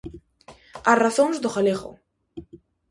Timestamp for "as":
0.91-0.97